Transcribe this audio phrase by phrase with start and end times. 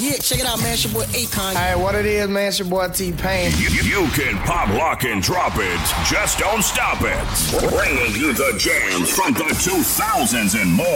[0.00, 0.72] Yeah, check it out, man.
[0.72, 1.52] It's your boy Akon.
[1.52, 2.48] Hey, what it is, man?
[2.48, 3.52] It's your boy T Pain.
[3.58, 5.78] You, you can pop, lock, and drop it.
[6.08, 7.68] Just don't stop it.
[7.68, 10.86] Bringing you the jams from the 2000s and more.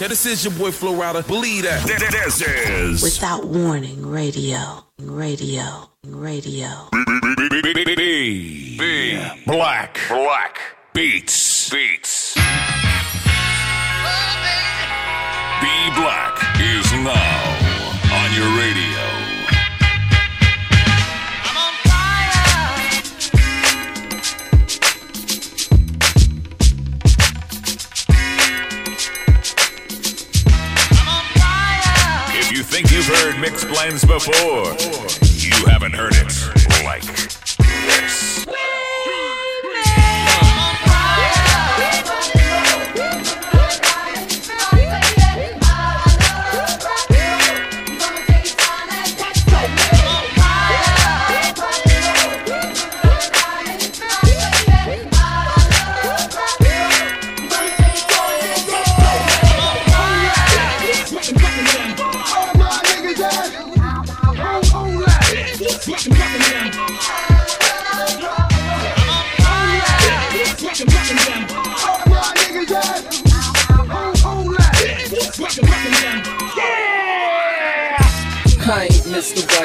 [0.00, 1.26] Yeah, this is your boy Flo Rida.
[1.26, 1.86] Believe that.
[1.86, 6.88] This is Without warning, radio, radio, radio.
[6.92, 10.58] B, B Black Black
[10.94, 12.34] Beats Beats.
[12.34, 12.40] B
[15.94, 17.49] Black is now
[33.16, 34.76] heard mixed blends before,
[35.36, 38.46] you haven't heard it like this.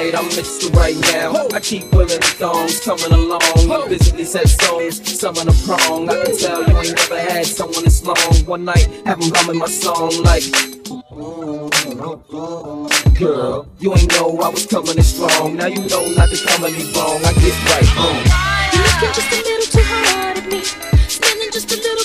[0.06, 0.72] Right, I'm Mr.
[0.76, 1.48] Right now.
[1.52, 3.42] I keep women thongs coming along.
[3.42, 6.08] I physically set stones, some on a prong.
[6.08, 8.46] I can tell you ain't never had someone this long.
[8.46, 10.46] One night, have 'em humming my song like.
[13.18, 15.56] Girl, you ain't know I was coming in strong.
[15.56, 17.26] Now you know not to come at me wrong.
[17.26, 18.22] I get right home.
[18.74, 20.62] You're looking just a little too hard at me,
[21.08, 22.05] standing just a little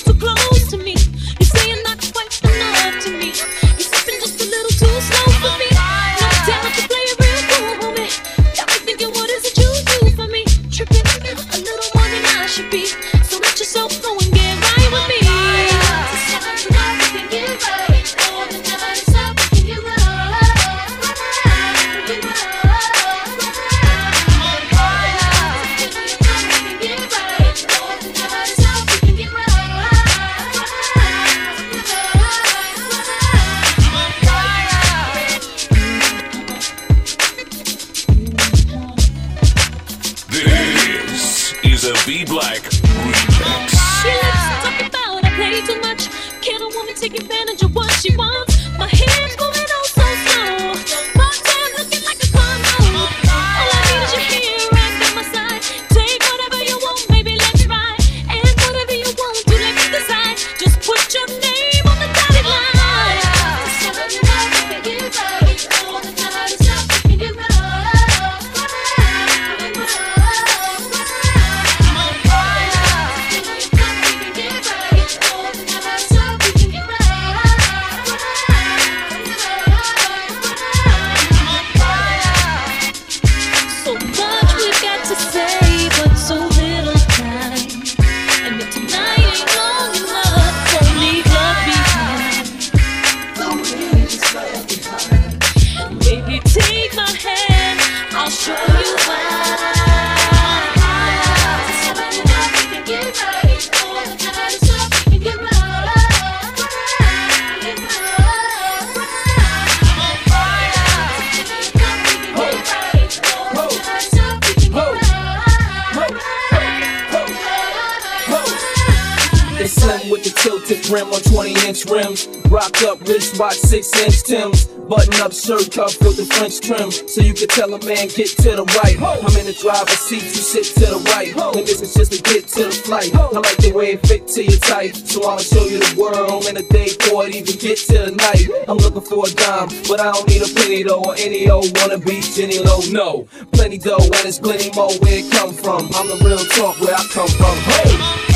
[120.20, 122.29] with the tilted rim on 20 inch rims.
[122.51, 124.67] Rock up wristwatch, 6 inch Tims.
[124.91, 126.91] Button up shirt cuff with the French trim.
[126.91, 128.99] So you can tell a man, get to the right.
[128.99, 131.31] I'm in the driver's seat, you sit to the right.
[131.55, 133.14] And this is just to get to the flight.
[133.14, 134.97] I like the way it fit to your type.
[134.97, 138.14] So I'ma show you the world in a day before it even get to the
[138.19, 138.50] night.
[138.67, 141.06] I'm looking for a dime, but I don't need a penny though.
[141.06, 142.82] Or any old wanna be Jenny Low.
[142.90, 145.87] No, plenty dough and it's plenty more where it come from.
[145.94, 147.56] I'm the real talk where I come from.
[147.78, 148.29] Hey!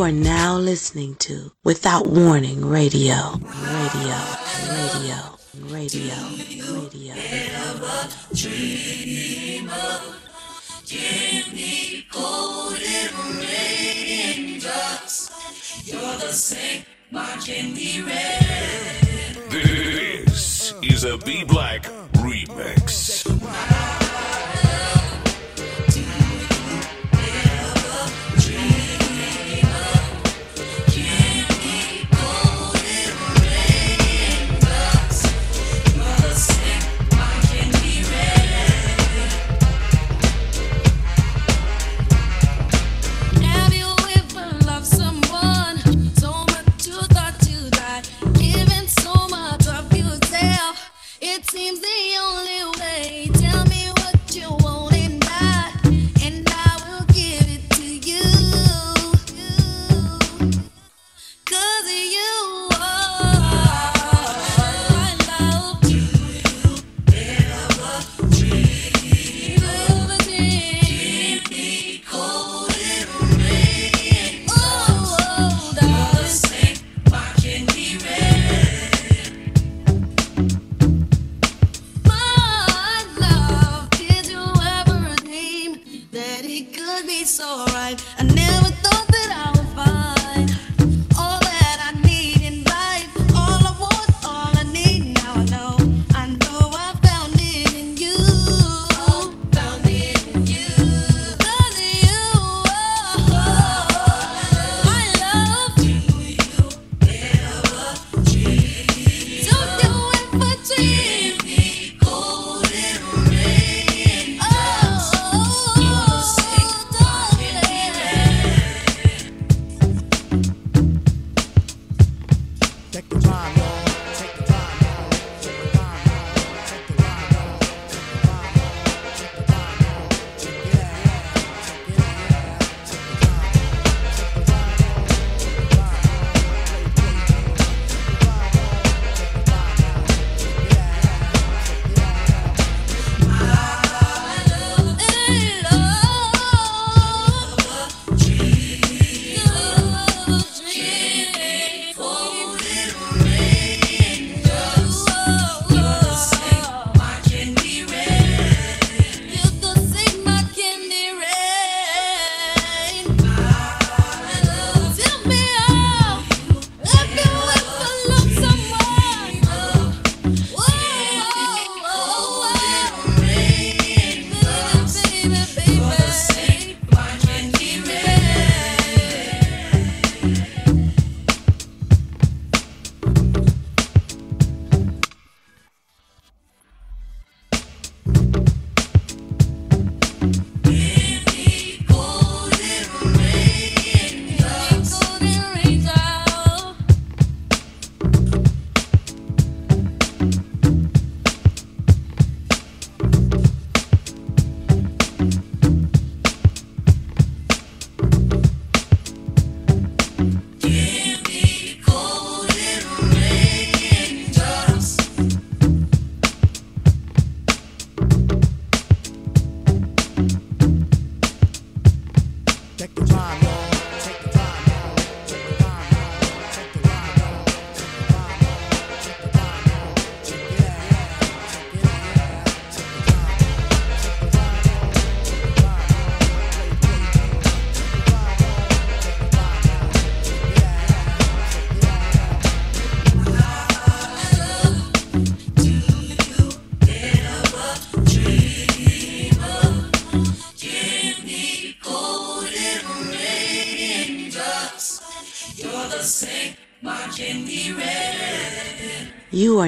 [0.00, 3.34] You are now listening to Without Warning Radio.
[3.34, 4.16] Radio.
[4.70, 5.18] Radio.
[5.68, 6.14] Radio.
[6.64, 7.14] Radio.
[19.50, 21.82] This is a B Black
[22.14, 23.99] remix.
[51.60, 53.29] seems the only way.
[87.42, 88.04] alright.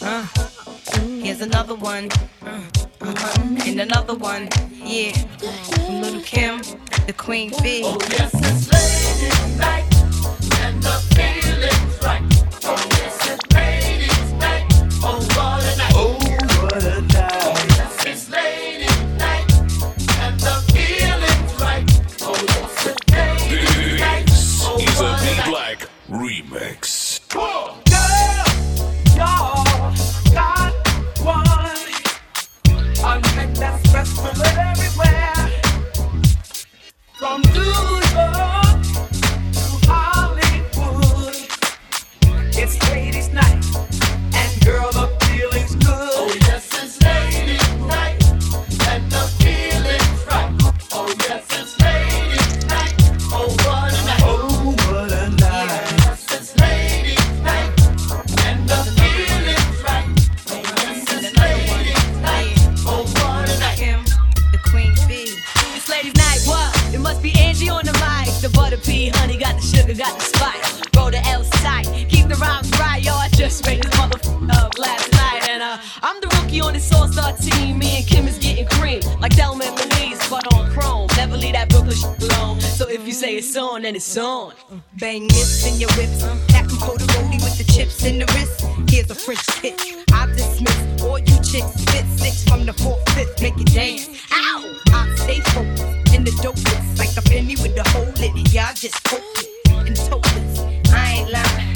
[0.00, 0.26] Uh,
[1.22, 2.08] here's another one.
[2.42, 2.62] Uh,
[3.00, 3.34] uh,
[3.66, 4.48] and another one.
[4.72, 5.12] Yeah.
[5.88, 6.62] Little Kim,
[7.06, 7.82] the Queen Bee.
[7.84, 9.84] Oh, yes, it's ladies' night.
[10.62, 12.22] And the feeling's right.
[12.64, 12.76] Oh,
[14.40, 14.66] night.
[15.02, 15.92] Oh, what a night.
[15.94, 16.18] Oh,
[16.62, 17.42] what a night.
[17.42, 19.48] Oh, yes, it's night.
[20.20, 21.86] And the feeling's right.
[22.22, 22.34] Oh,
[23.10, 24.28] night.
[24.62, 25.82] Oh, what a night.
[26.08, 27.20] Remix.
[27.34, 27.77] Whoa!
[76.68, 77.78] On this all-star team.
[77.78, 81.08] Me and Kim is getting cream, like Thelma and Louise, but on chrome.
[81.16, 82.60] Never leave that Brooklyn shit alone.
[82.60, 84.52] So if you say it's on, then it's on.
[85.00, 86.22] Bang this in your whips.
[86.80, 88.64] Cold roadie with the chips in the wrist.
[88.88, 89.74] Here's a French kick.
[90.12, 91.84] I dismiss all you chicks.
[91.90, 93.42] Fit six from the fourth, fifth.
[93.42, 94.08] Make it dance.
[94.32, 94.76] Ow!
[94.92, 96.98] I stay focused in the dopest.
[96.98, 98.52] Like a penny with a hole in it.
[98.52, 100.60] Y'all just it and topless.
[100.92, 101.74] I ain't lying.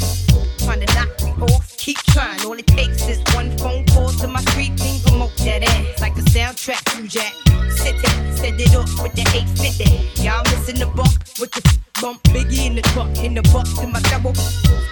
[0.58, 1.76] Trying to knock me off.
[1.78, 2.40] Keep trying.
[2.46, 3.01] All it takes
[6.68, 6.96] a.
[6.96, 7.32] You jack.
[7.70, 10.22] Sit it, set it up with the 850.
[10.22, 12.22] Y'all missing the buck with the bump.
[12.24, 14.32] Biggie in the truck, in the buck to my double.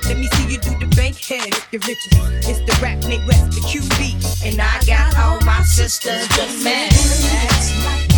[0.06, 2.48] Let me see you do the bank head if you're riches.
[2.48, 4.46] It's the rap Nate West, the QB.
[4.46, 8.09] And I got all my sisters just mad.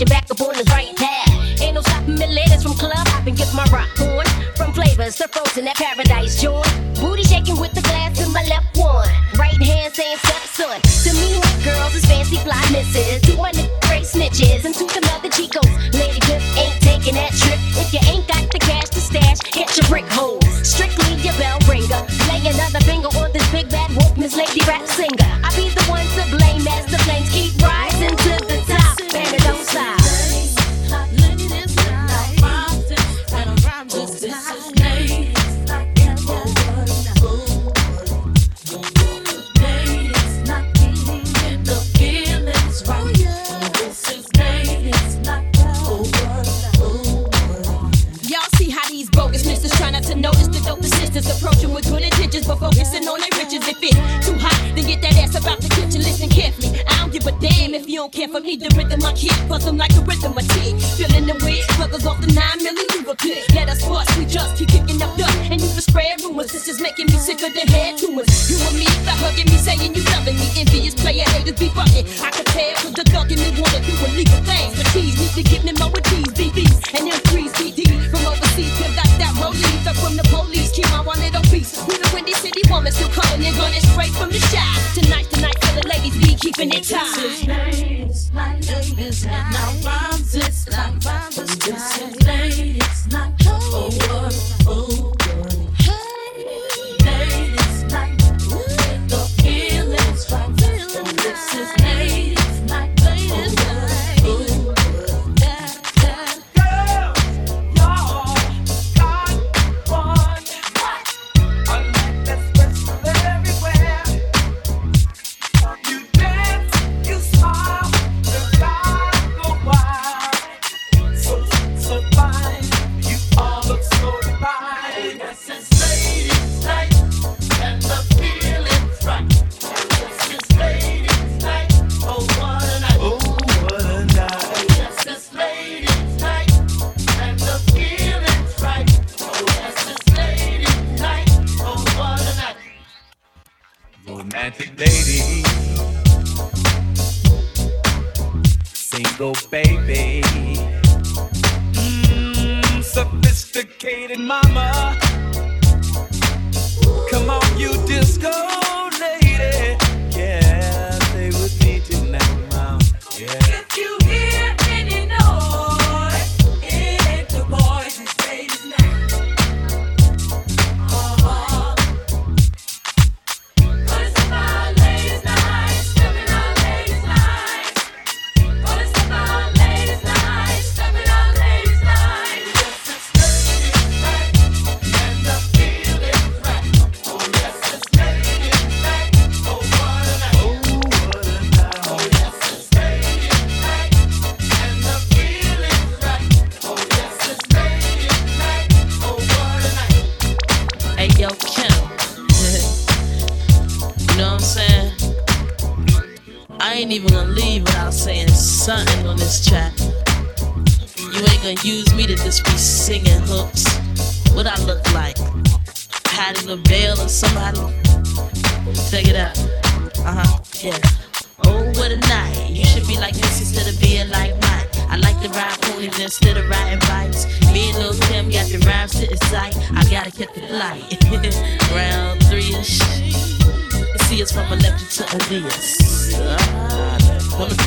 [0.00, 1.62] You back up on the right path.
[1.62, 4.26] Ain't no stopping me ladies from club hopping, get my rock on.
[4.56, 6.62] From flavors to frozen, that paradise joy.
[7.00, 9.08] Booty shaking with the glass in my left one.
[9.38, 10.80] Right hand saying stepson.
[11.04, 11.25] To me,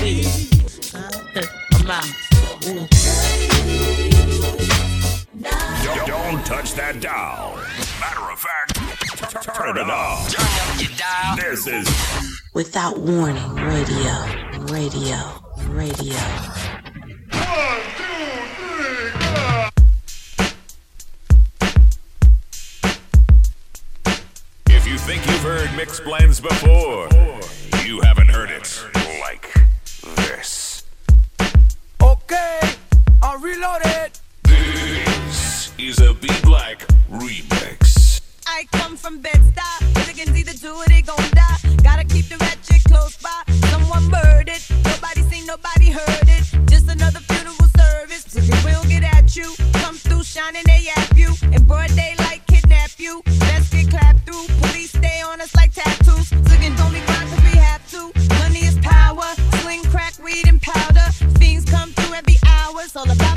[0.10, 0.96] come and see us.
[1.74, 2.06] I'm out.
[2.66, 2.88] Ooh.
[6.06, 7.56] Don't, touch that dial.
[8.00, 8.76] Matter of fact,
[9.56, 10.36] turn it off.
[11.40, 11.88] This is
[12.54, 14.12] Without warning, radio,
[14.72, 15.18] radio,
[15.68, 16.18] radio.
[24.68, 27.08] If you think you've heard mix blends before,
[27.86, 28.86] you haven't heard it
[29.22, 29.69] like
[30.02, 30.84] this.
[32.02, 32.60] Okay,
[33.22, 34.12] I'm reloaded.
[34.44, 38.22] This is a B Black remix.
[38.48, 40.06] I come from Bed-Stuy.
[40.06, 41.58] Chickens either do or they gon' die.
[41.84, 43.44] Gotta keep the ratchet close by.
[43.70, 44.62] Someone murdered.
[44.86, 46.44] Nobody seen, nobody heard it.
[46.70, 48.24] Just another funeral service.
[48.26, 49.54] Chickens will get at you.
[49.74, 51.34] Come through shining, they yap you.
[51.54, 52.19] In broad daylight,
[63.00, 63.29] all about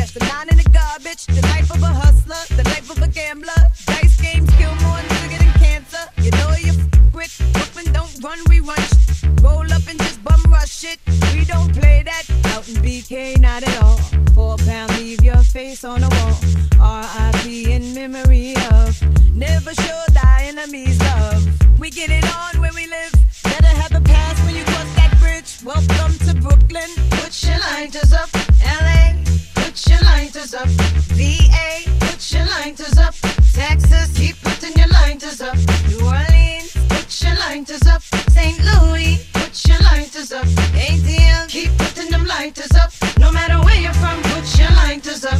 [0.00, 1.26] That's the nine in the garbage.
[1.26, 3.60] The life of a hustler, the life of a gambler.
[3.84, 6.04] Dice games kill more nigga than cancer.
[6.24, 8.80] You know you f- with Brooklyn don't run, we run.
[9.42, 10.98] Roll up and just bum rush it.
[11.34, 13.98] We don't play that out in BK, not at all.
[14.34, 16.34] Four pound, leave your face on the wall.
[16.80, 17.70] R.I.P.
[17.70, 18.96] in memory of.
[19.34, 21.44] Never show thy enemies love.
[21.78, 23.12] We get it on where we live.
[23.44, 25.58] Better have a pass when you cross that bridge.
[25.62, 26.88] Welcome to Brooklyn.
[27.20, 28.30] Put your lighters up.
[28.64, 29.10] L.A.
[29.70, 30.66] Put your lighters up.
[31.14, 31.84] V.A.
[32.00, 33.14] Put your lighters up.
[33.54, 34.10] Texas.
[34.18, 35.54] Keep putting your lighters up.
[35.86, 36.74] New Orleans.
[36.88, 38.02] Put your lighters up.
[38.34, 38.58] St.
[38.64, 39.24] Louis.
[39.32, 40.44] Put your lighters up.
[40.74, 41.48] ATL.
[41.48, 42.90] Keep putting them lighters up.
[43.20, 45.38] No matter where you're from, put your lighters up.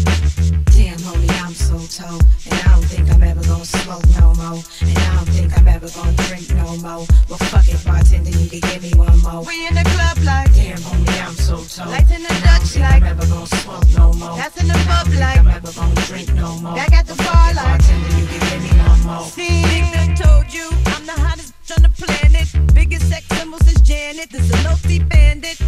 [0.79, 2.21] Damn, homie, I'm so toe.
[2.47, 4.63] And I don't think I'm ever gonna smoke no more.
[4.81, 7.05] And I don't think I'm ever gonna drink no more.
[7.29, 9.43] Well, fuck it, bartender, you can give me one more.
[9.43, 10.20] We in the club
[11.51, 11.91] so toe.
[11.91, 14.37] Lights in the Dutch like I'm ever gonna smoke no more.
[14.37, 16.75] That's in the pub like I'm ever gonna drink no more.
[16.75, 19.25] Back at the bar like bartender, you can give me one more.
[19.25, 22.47] See, Nigga told you I'm the hottest on the planet.
[22.75, 24.31] Biggest sex symbol since Janet.
[24.31, 25.59] This a low-key bandit.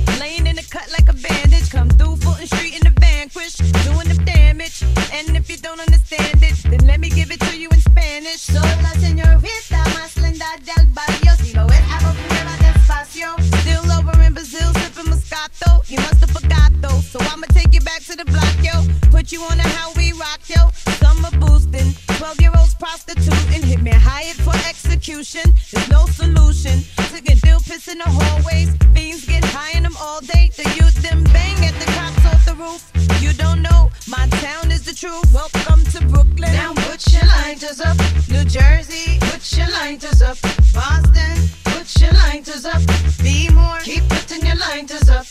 [15.93, 17.01] You must have forgot though.
[17.03, 18.73] So I'ma take you back to the block, yo.
[19.11, 20.71] Put you on a how we rock, yo.
[20.97, 21.93] Summer boosting.
[22.17, 23.63] 12 year olds prostituting.
[23.63, 25.43] Hit me hired for execution.
[25.71, 26.81] There's no solution.
[27.13, 28.75] Sick still piss in the hallways.
[28.95, 30.49] Fiends get high in them all day.
[30.57, 32.81] The youth them bang at the cops off the roof.
[33.21, 35.29] You don't know, my town is the truth.
[35.35, 36.55] Welcome to Brooklyn.
[36.57, 37.99] Now put your lighters up.
[38.31, 40.39] New Jersey, put your lighters up.
[40.73, 42.81] Boston, put your lighters up.
[43.23, 45.27] Be more, keep putting your lighters up.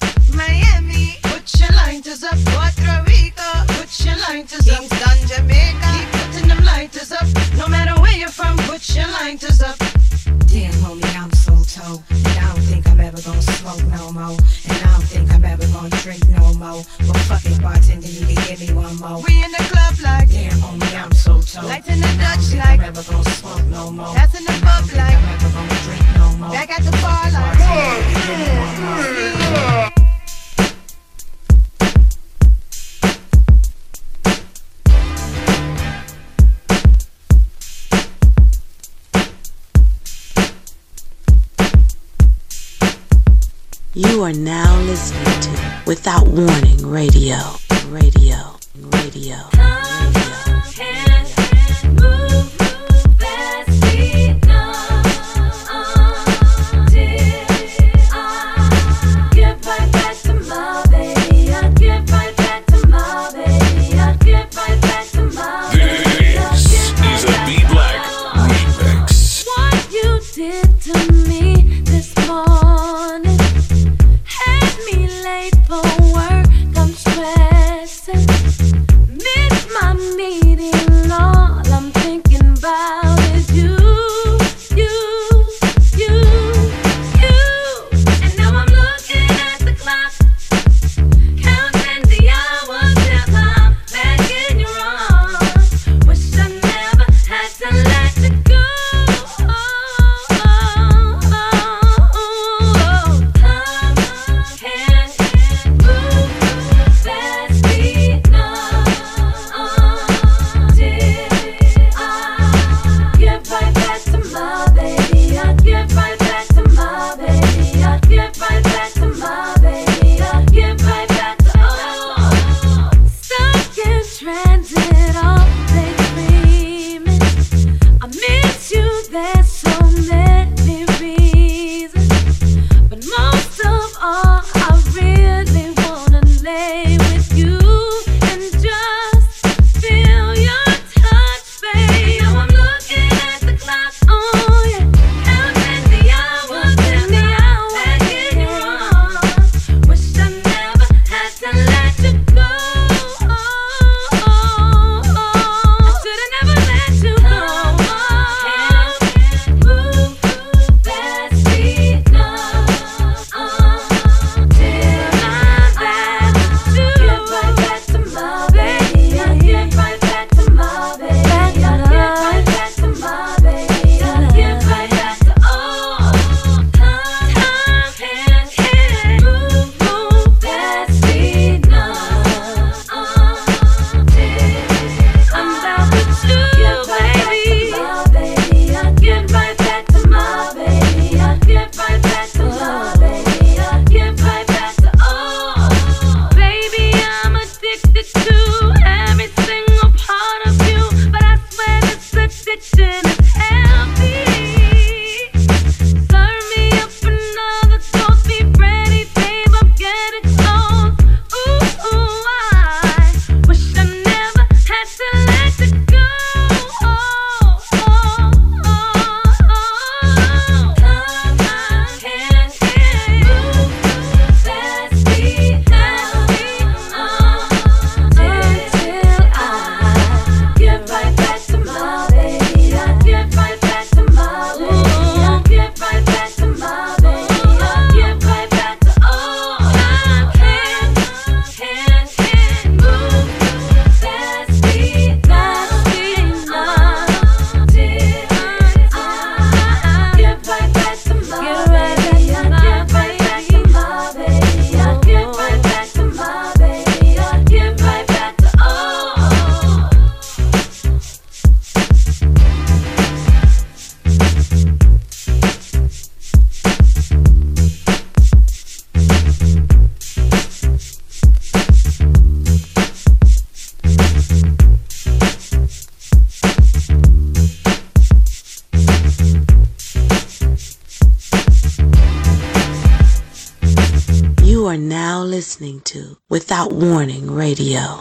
[287.41, 288.00] Radio.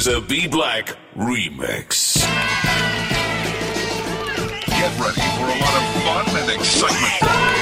[0.00, 2.16] is a B Black remix.
[4.66, 7.59] Get ready for a lot of fun and excitement.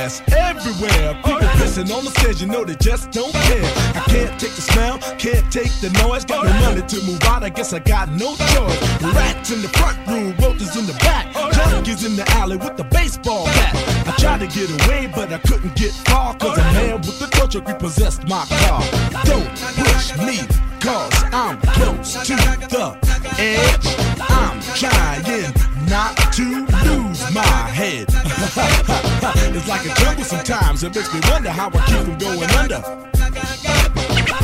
[0.00, 1.14] ass everywhere.
[1.22, 1.56] People right.
[1.58, 3.70] pissing on the stage, you know they just don't care.
[3.94, 6.24] I can't take the smell, can't take the noise.
[6.24, 8.80] Got no money to move out, I guess I got no choice.
[9.14, 11.26] Rats in the front room, roaches in the back.
[11.54, 13.74] Junkies in the alley with the baseball bat.
[14.08, 16.34] I tried to get away, but I couldn't get far.
[16.36, 18.82] Cause a man with the torch repossessed my car.
[19.24, 19.50] Don't
[19.84, 20.38] push me,
[20.80, 22.34] cause I'm close to
[22.74, 22.98] the
[23.38, 23.86] edge.
[24.20, 28.06] I'm trying not to lose my head.
[29.54, 30.82] it's like a jungle sometimes.
[30.82, 32.80] It makes me wonder how I keep from going under.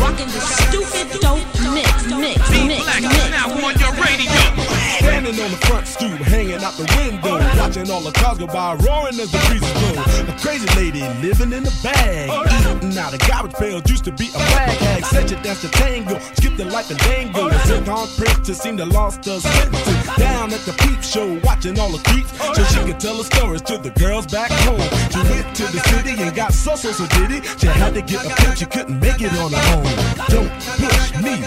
[0.00, 2.86] Rocking the stupid dope mix, mix, mix, mix.
[3.30, 4.65] now on your radio.
[5.06, 8.74] Standing on the front stoop, hanging out the window, watching all the cars go by,
[8.82, 10.02] roaring as the breeze blow.
[10.26, 13.82] A crazy lady living in a bag, eating out of garbage pails.
[13.86, 16.98] Used to be a flag hag, said you dance the tango, skip the life and
[16.98, 17.46] dango.
[17.46, 19.46] A zircon princess seemed to lost senses.
[20.18, 23.62] Down at the peep show, watching all the creeps, so she could tell her stories
[23.62, 24.82] to the girls back home.
[25.14, 27.44] She went to the city and got so so so did it.
[27.60, 29.86] She had to get a pimp, she couldn't make it on her own.
[30.34, 30.50] Don't
[30.82, 31.46] push me,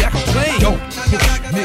[0.00, 0.60] hijack a plane.
[0.60, 1.64] Don't push me,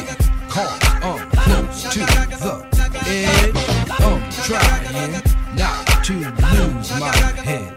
[0.49, 2.65] cause I'm close to the
[3.07, 3.55] edge.
[3.99, 5.21] I'm trying
[5.55, 7.73] not to lose my head.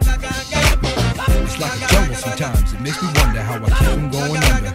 [1.42, 2.72] It's like a jungle sometimes.
[2.72, 4.74] It makes me wonder how I keep from going under.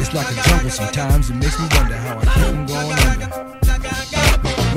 [0.00, 1.30] It's like a jungle sometimes.
[1.30, 2.24] It makes me wonder how I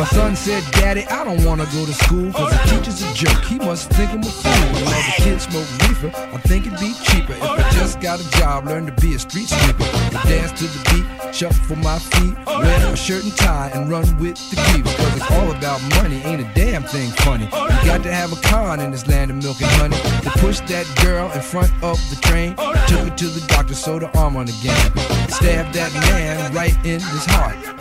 [0.02, 3.44] My son said, Daddy, I don't wanna go to school Cause the teacher's a jerk,
[3.44, 4.52] he must think I'm a fool.
[4.52, 8.28] All the kids smoke reefer, I think it'd be cheaper If I just got a
[8.32, 9.84] job, learn to be a street sweeper.
[9.84, 13.92] I dance to the beat, shuffle for my feet Wear a shirt and tie and
[13.92, 17.46] run with the creeps Cause it's all about money, ain't a damn thing funny.
[17.46, 20.66] You got to have a con in this land of milk and honey They pushed
[20.66, 22.56] that girl in front of the train.
[22.88, 24.98] Took her to the doctor, sewed her arm on again.
[25.30, 27.56] Stabbed that man right in his heart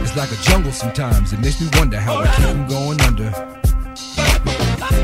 [0.00, 1.32] It's like a jungle sometimes.
[1.32, 3.32] It makes me wonder how I keep from going under.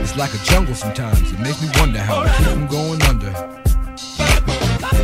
[0.01, 1.33] It's like a jungle sometimes.
[1.33, 3.33] It makes me wonder how I keep from going under.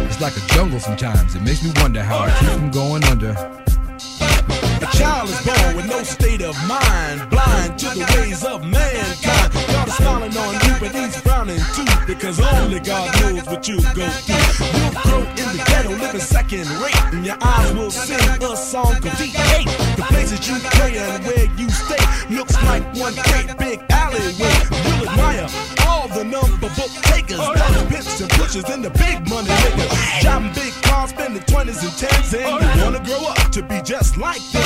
[0.07, 1.35] It's like a jungle sometimes.
[1.35, 3.31] It makes me wonder how I keep from going under.
[3.31, 9.64] A child is born with no state of mind, blind to the ways of mankind.
[9.87, 14.09] Is smiling on you, but he's frowning too, because only God knows what you go
[14.09, 14.81] through.
[14.81, 18.95] You'll grow in the ghetto, living second rate, and your eyes will sing a song
[19.03, 19.97] called D8.
[19.97, 24.57] The places you play and where you stay looks like one great big alleyway.
[24.99, 25.84] You'll admire
[26.15, 29.91] the number book takers, those pimps and pushers, and the big money makers.
[30.23, 34.17] Driving big cars, spending 20s and 10s, and you wanna grow up to be just
[34.17, 34.63] like them.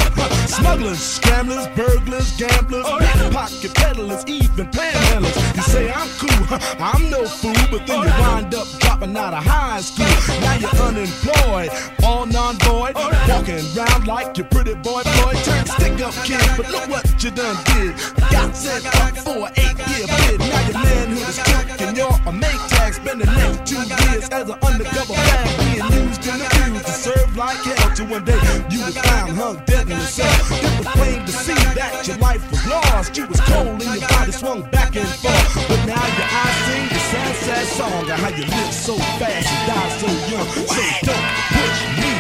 [0.47, 5.57] Smugglers, scramblers, burglars, gamblers, pickpocket peddlers, even panhandlers.
[5.57, 9.43] You say I'm cool, I'm no fool, but then you wind up dropping out of
[9.43, 10.07] high school.
[10.41, 11.71] Now you're unemployed,
[12.05, 12.95] all non-void,
[13.29, 15.37] walking around like your pretty boy Floyd.
[15.45, 17.95] Turned stick-up kid, but look what you done did.
[18.31, 20.41] Got sent up for an eight-year bid.
[20.41, 22.95] Now your manhood is took and you're a make tag.
[22.95, 27.37] Spend the next two years as an undercover fag, being used and abused to serve
[27.37, 27.95] like hell.
[27.95, 28.39] Till one day
[28.71, 30.27] you was found hung dead in the cell.
[30.59, 33.17] It was plain to see that your life was lost.
[33.17, 35.69] You was cold and your body swung back and forth.
[35.69, 39.49] But now your eyes sing the sad, sad song of how you live so fast
[39.49, 40.49] and die so young.
[40.49, 42.13] So don't push me,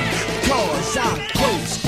[0.49, 1.88] cause I'm close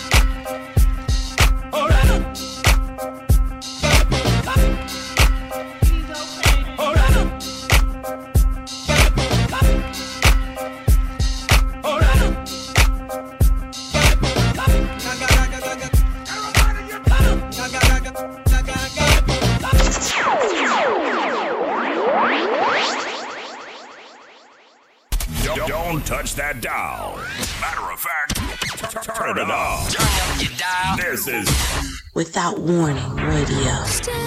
[26.11, 27.15] touch that dial.
[27.61, 28.35] Matter of fact,
[29.15, 29.87] turn it off.
[30.97, 31.47] This is
[32.13, 33.71] Without Warning Radio.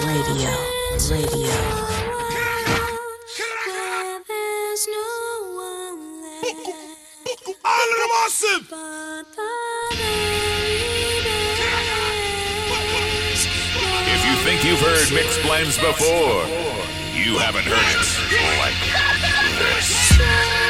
[0.09, 0.49] Radio.
[1.13, 1.53] Radio.
[7.67, 8.65] Island Massive!
[14.09, 16.49] If you think you've heard Mix Blends before,
[17.13, 18.81] you haven't heard it like
[19.59, 20.64] this.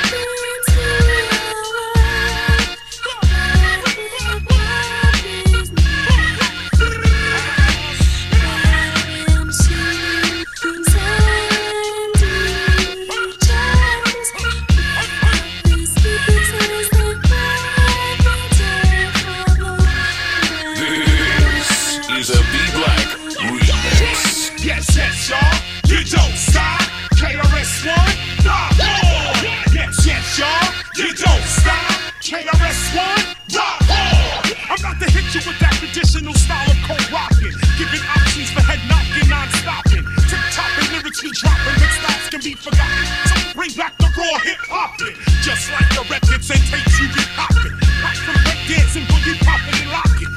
[36.15, 40.07] Traditional style of cold rocking, giving options for head knocking, non-stopping.
[40.31, 43.05] Tip topping, lyrics be dropping, but styles can be forgotten.
[43.27, 47.25] So bring back the raw hip hopping, just like the records and tapes you be
[47.35, 47.75] popping.
[47.99, 50.31] Back from break dancing, boogie popping and locking.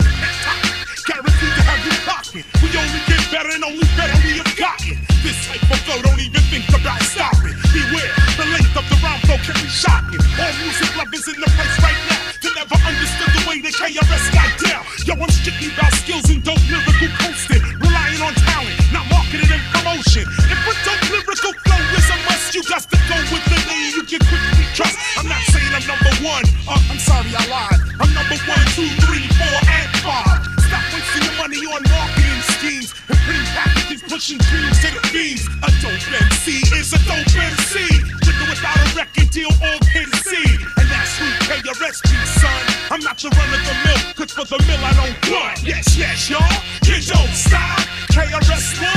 [1.05, 2.45] Guaranteed to have you clocking.
[2.57, 4.97] We only get better and only better we have gotten.
[5.21, 7.53] This type of flow, don't even think about stopping.
[7.69, 10.25] Beware, the length of the rhyme flow can be shocking.
[10.41, 14.36] All music lovers in the place right now to never understood the way the KRS
[15.17, 17.63] I'm strictly about skills and dope lyrical coasting.
[17.81, 20.29] Relying on talent, not marketing and promotion.
[20.29, 23.97] If a dope lyrical flow is a must, you got to go with the name
[23.97, 24.93] you can quickly trust.
[25.17, 26.45] I'm not saying I'm number one.
[26.69, 27.81] Uh, I'm sorry, I lied.
[27.97, 30.37] I'm number one, two, three, four, and five.
[30.69, 35.49] Stop wasting your money on marketing schemes and putting packages pushing dreams to the beams.
[35.65, 37.89] A dope MC is a dope MC.
[38.21, 40.45] Trigger without a record deal, all can see.
[40.77, 42.05] And that's who KRS
[42.37, 42.63] son.
[42.91, 45.06] I'm not your run of the mill, cause for the mill I don't.
[45.67, 46.39] Yes, yes, y'all.
[46.85, 47.79] You don't stop.
[48.07, 48.96] KRS-One, pop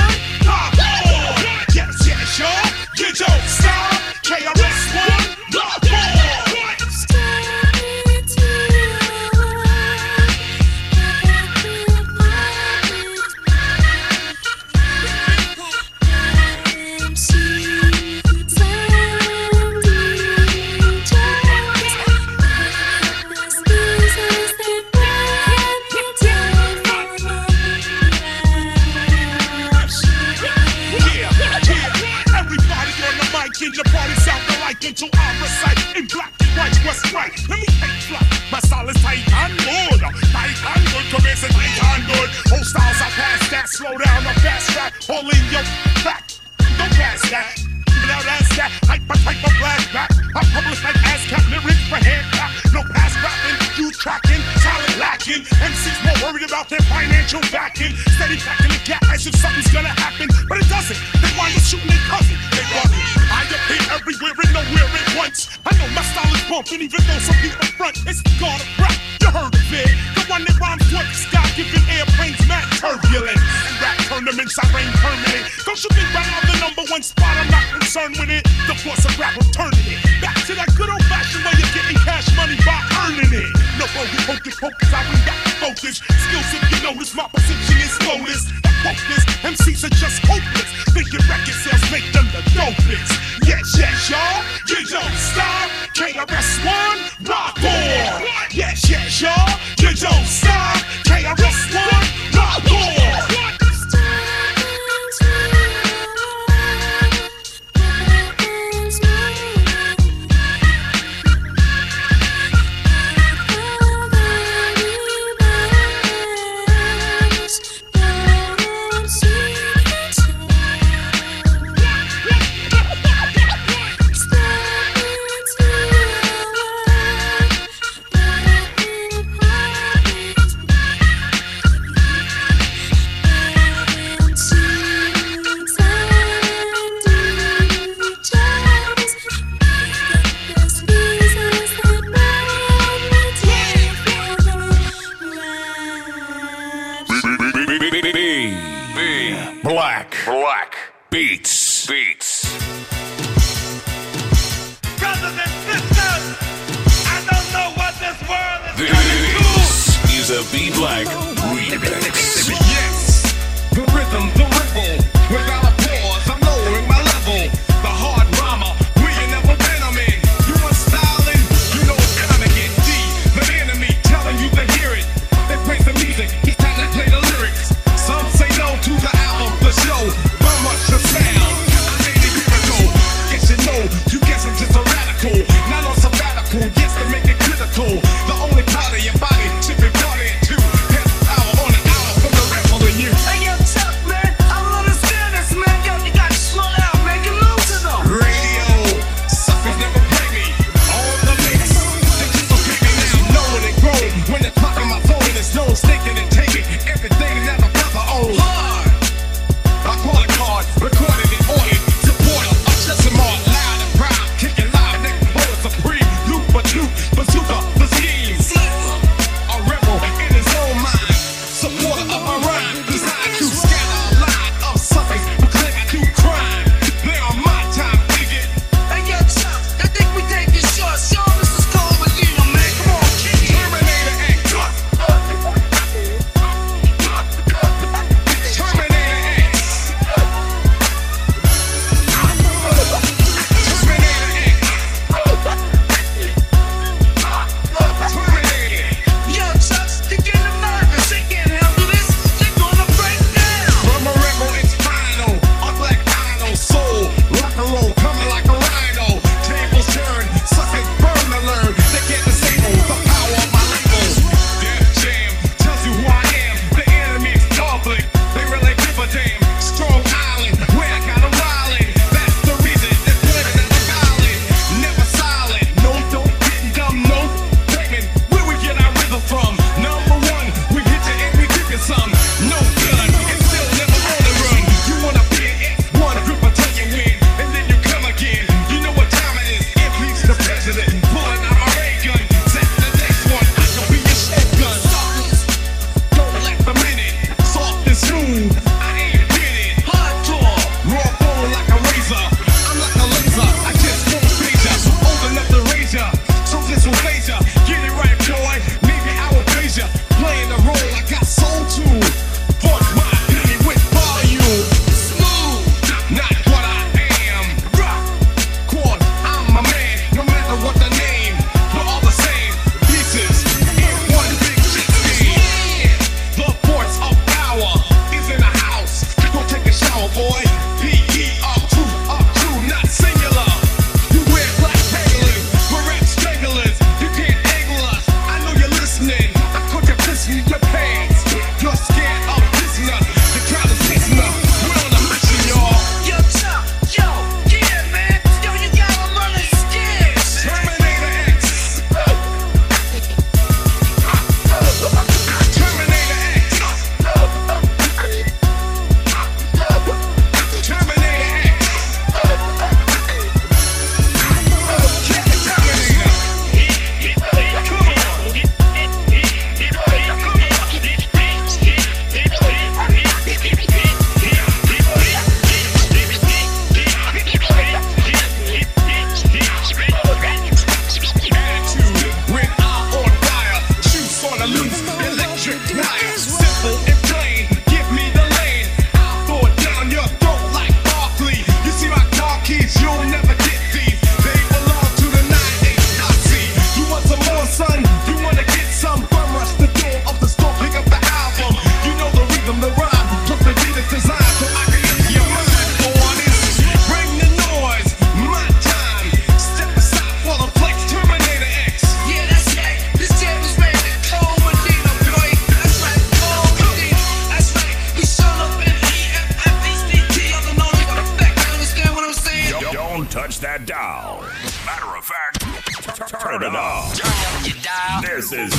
[426.41, 426.93] turn it up.
[426.93, 428.01] Turn up your dial.
[428.01, 428.53] This is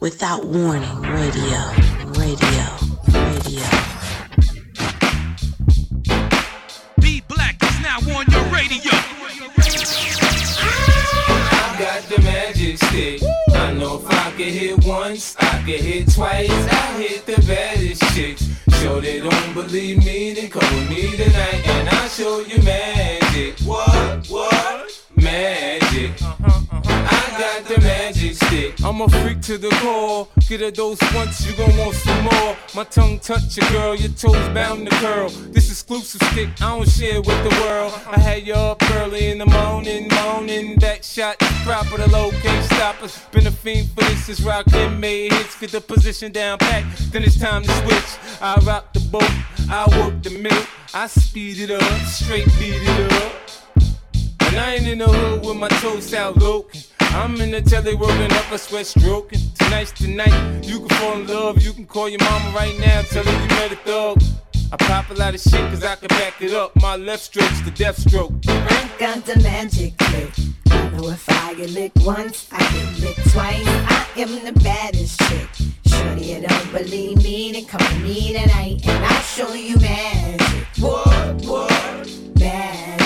[0.00, 1.72] Without Warning Radio.
[2.18, 2.64] Radio.
[3.12, 3.66] Radio.
[7.00, 8.92] Bee Black is now on your radio.
[10.64, 13.22] I got the magic stick.
[13.54, 16.50] I know if I can hit once, I can hit twice.
[16.50, 18.48] I hit the baddest chicks.
[18.80, 23.60] Sure they don't believe me, then come with me tonight and I'll show you magic.
[23.60, 24.26] What?
[24.26, 25.01] What?
[25.22, 26.10] Magic.
[26.20, 28.74] I got the magic stick.
[28.84, 30.26] I'm a freak to the core.
[30.48, 32.56] Get a dose once, you gon' want some more.
[32.74, 35.28] My tongue touch your girl, your toes bound to curl.
[35.28, 37.92] This exclusive stick, I don't share with the world.
[38.08, 40.76] I had you up early in the morning, moaning.
[40.76, 43.24] Back shot, proper, the low can't stop us.
[43.26, 45.58] Been a fiend for this, is rockin' made hits.
[45.58, 48.40] Get the position down pat, then it's time to switch.
[48.40, 49.30] I rock the boat,
[49.70, 50.64] I work the middle.
[50.92, 53.32] I speed it up, straight beat it up.
[54.52, 56.82] And I ain't in the hood with my toes out looking.
[57.00, 59.40] I'm in the telly working up a sweat stroking.
[59.58, 60.62] Tonight's the night.
[60.62, 61.62] You can fall in love.
[61.62, 63.00] You can call your mama right now.
[63.00, 64.22] Tell her you met a thug.
[64.70, 66.76] I pop a lot of shit cause I can back it up.
[66.76, 68.34] My left stroke's the death stroke.
[68.46, 70.34] I got the magic trick.
[70.68, 73.66] I know if I get licked once, I get licked twice.
[73.66, 75.48] I am the baddest chick.
[75.86, 80.66] Shorty, you don't believe me, then come with me tonight and I'll show you magic.
[80.78, 81.36] What?
[81.46, 82.10] What?
[82.38, 83.01] Magic.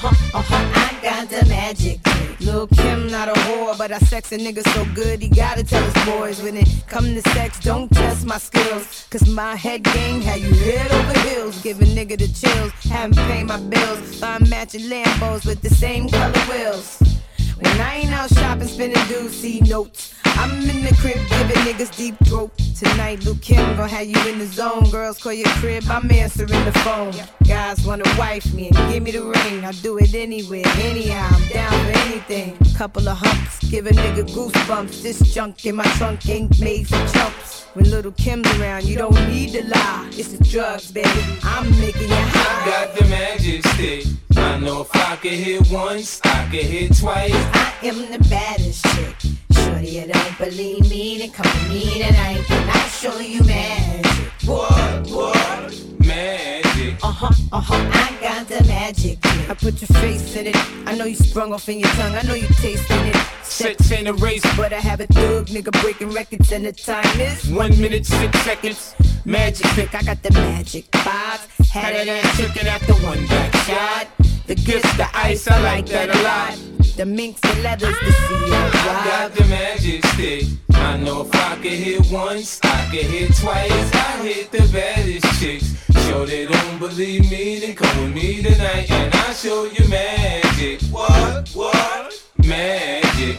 [0.00, 0.96] Uh huh, uh huh.
[0.96, 1.98] I got the magic.
[2.38, 5.82] Lil Kim not a whore, but I sex a nigga so good he gotta tell
[5.82, 9.08] his boys when it come to sex, don't test my skills.
[9.10, 13.46] Cause my head game had you head over heels, giving nigga the chills, haven't paid
[13.48, 14.20] my bills.
[14.20, 17.17] Buy matching Lambos with the same color wheels.
[17.60, 20.14] When I ain't out shopping, spending see notes.
[20.24, 22.52] I'm in the crib giving niggas deep throat.
[22.78, 24.88] Tonight, Lil Kim gon' have you in the zone.
[24.90, 27.12] Girls call your crib, I'm answering the phone.
[27.44, 29.64] Guys wanna wife me and give me the ring.
[29.64, 31.28] I'll do it anywhere, anyhow.
[31.32, 32.56] I'm down for anything.
[32.76, 35.02] Couple of humps, give a nigga goosebumps.
[35.02, 37.64] This junk in my trunk ain't made for chumps.
[37.74, 40.08] When little Kim's around, you don't need to lie.
[40.12, 41.08] It's the drugs, baby.
[41.42, 44.04] I'm making you I got the magic stick.
[44.48, 47.32] I know if I can hit once, I can hit twice.
[47.34, 49.14] I am the baddest chick.
[49.52, 54.32] Shorty, you don't believe me, then come to me tonight and I'll show you magic.
[54.46, 55.06] What?
[55.10, 55.84] What?
[56.00, 56.67] Magic.
[57.02, 57.90] Uh huh, uh huh.
[57.92, 59.18] I got the magic.
[59.48, 60.56] I put your face in it.
[60.86, 62.14] I know you sprung off in your tongue.
[62.14, 63.16] I know you tasting it.
[63.42, 67.20] Sex ain't a race, But I have a thug nigga breaking records and the time
[67.20, 68.94] is one minute, six seconds.
[69.24, 69.94] magic trick.
[69.94, 71.68] I got the magic vibes.
[71.70, 74.06] Had it and chicken after one back shot.
[74.46, 76.58] The gifts, the ice, I like that a lot.
[76.96, 80.44] The minks, the leathers, the seal I got the magic stick.
[80.72, 83.94] I know if I can hit once, I can hit twice.
[83.94, 85.74] I hit the baddest chicks.
[86.06, 90.80] Sure they don't believe me, then come with me tonight and I'll show you magic.
[90.90, 91.48] What?
[91.50, 92.22] What?
[92.38, 93.38] Magic.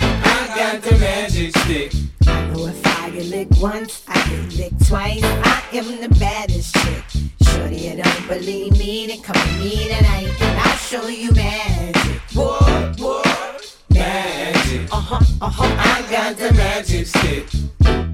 [0.00, 1.92] I got the magic stick.
[2.26, 5.22] I know if I get licked once, I get licked twice.
[5.24, 7.04] I am the baddest chick.
[7.42, 12.20] Shorty, you don't believe me, then come with me tonight and I'll show you magic.
[12.34, 13.00] What?
[13.00, 13.76] What?
[13.90, 14.92] Magic.
[14.92, 15.76] Uh huh, uh huh.
[15.78, 18.09] I got the magic stick.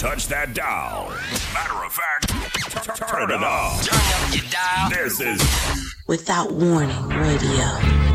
[0.00, 1.10] Touch that dial.
[1.52, 3.82] Matter of fact, t- turn it up.
[3.82, 4.88] Turn up your dial.
[4.88, 7.30] This is Without Warning Radio.
[7.50, 8.09] Radio.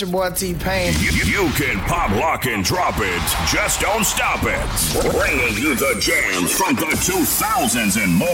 [0.00, 0.94] That's your boy T Pain.
[0.98, 3.20] You, you, can pop, lock, and drop it.
[3.46, 5.12] Just don't stop it.
[5.12, 8.26] Bringing you the jams from the 2000s and more.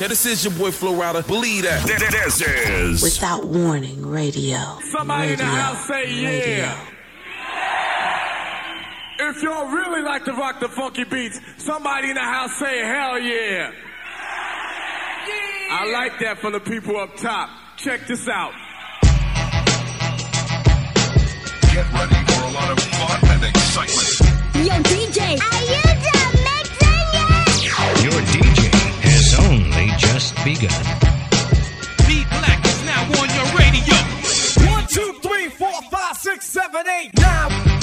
[0.00, 1.24] Yeah, this is your boy Flo Rida.
[1.28, 1.86] Believe that.
[1.86, 4.58] This, is Without Warning Radio.
[4.90, 5.32] Somebody radio.
[5.32, 6.84] in the house say yeah.
[9.20, 13.20] If y'all really like to rock the funky beats, somebody in the house say hell
[13.20, 13.50] yeah.
[13.50, 13.72] yeah.
[15.70, 17.50] I like that from the people up top.
[17.76, 18.52] Check this out.
[21.78, 24.18] Get ready for a lot of fun and excitement.
[24.66, 25.78] Yo, DJ, are you
[26.42, 28.02] mixing yet?
[28.02, 28.66] Your DJ
[29.06, 30.74] has only just begun.
[32.08, 33.94] Bee Black is now on your radio.
[34.68, 37.77] One, two, three, four, five, six, seven, eight, nine.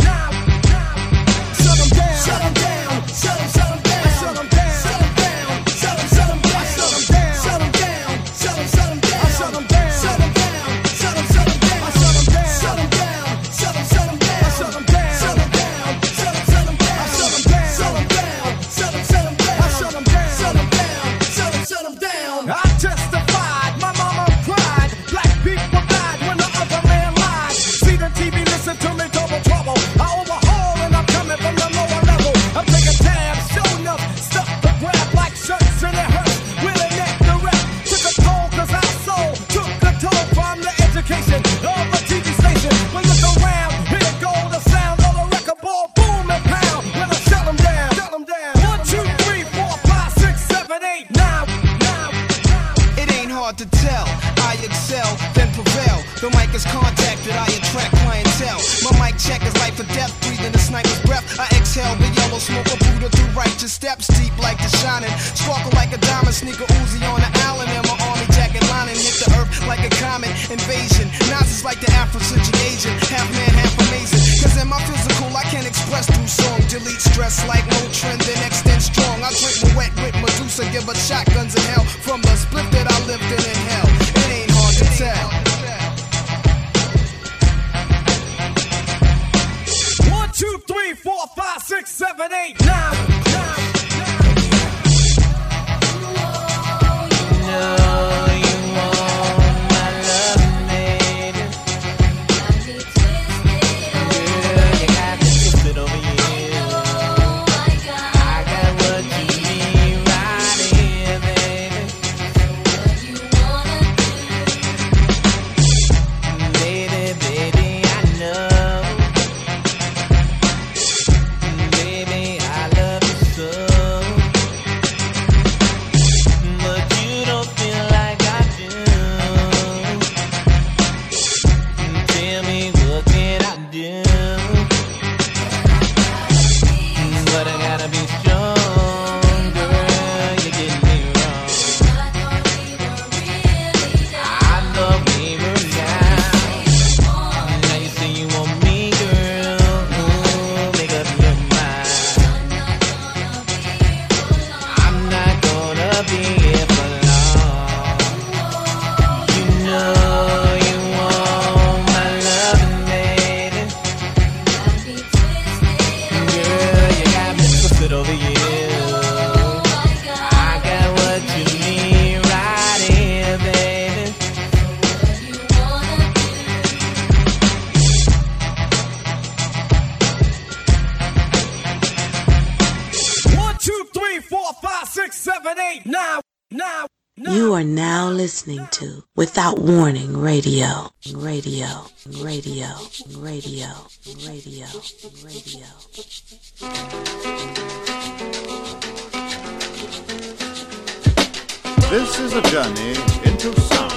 [201.96, 202.90] This is a journey
[203.24, 203.94] into sound.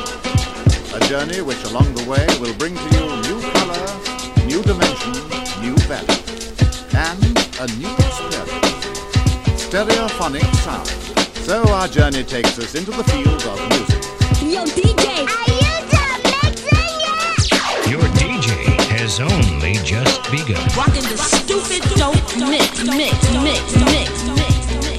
[0.94, 3.86] A journey which along the way will bring to you new color,
[4.46, 5.14] new dimension,
[5.58, 6.22] new value,
[6.94, 7.18] and
[7.58, 8.86] a new experience.
[9.58, 10.86] Stereophonic sound.
[11.42, 14.00] So our journey takes us into the field of music.
[14.46, 20.62] Yo, DJ, are you done mixing Your DJ has only just begun.
[20.78, 22.14] Rocking the stupid dope
[22.48, 24.84] mix, mix, mix, mix, mix.
[24.86, 24.97] mix.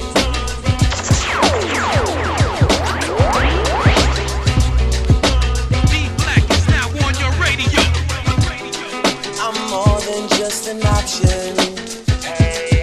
[11.22, 12.82] Hey,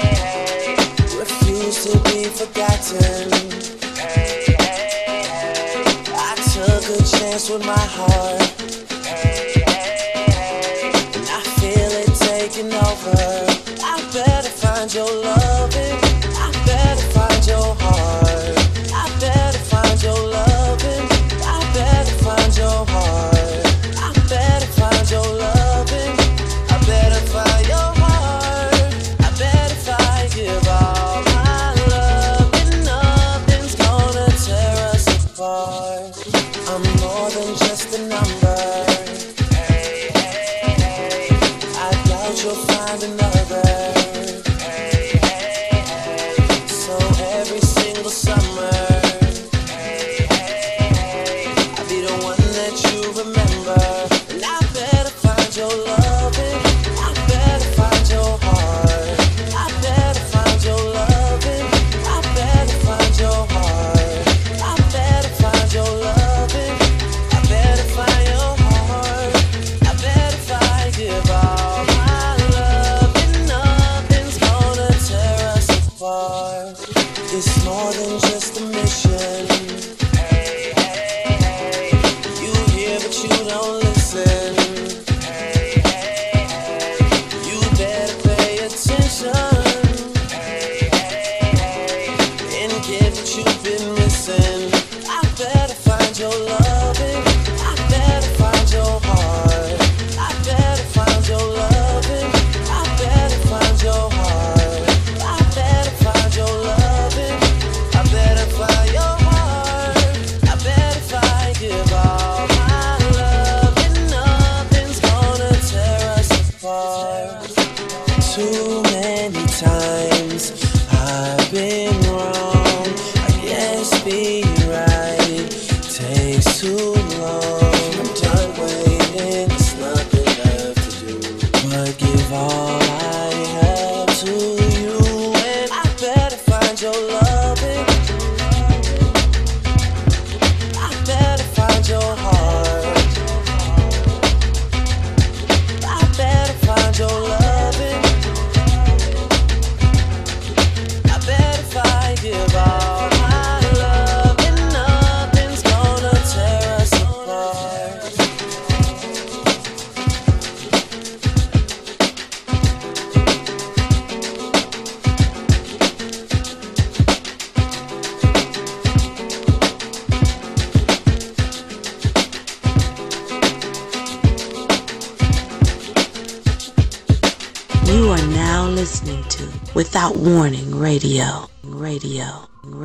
[0.00, 0.76] hey.
[1.18, 3.30] Refuse to be forgotten.
[3.96, 5.84] Hey, hey, hey.
[6.14, 8.05] I took a chance with my heart.